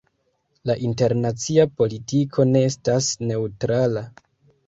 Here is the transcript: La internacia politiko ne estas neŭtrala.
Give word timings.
La 0.69 0.75
internacia 0.87 1.65
politiko 1.81 2.45
ne 2.55 2.63
estas 2.69 3.11
neŭtrala. 3.33 4.05